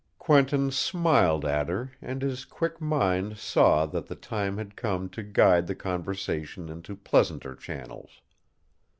Quentin 0.17 0.71
smiled 0.71 1.45
at 1.45 1.69
her 1.69 1.91
and 2.01 2.23
his 2.23 2.43
quick 2.43 2.81
mind 2.81 3.37
saw 3.37 3.85
that 3.85 4.07
the 4.07 4.15
time 4.15 4.57
had 4.57 4.75
come 4.75 5.07
to 5.07 5.21
guide 5.21 5.67
the 5.67 5.75
conversation 5.75 6.69
into 6.69 6.95
pleasanter 6.95 7.53
channels. 7.53 8.19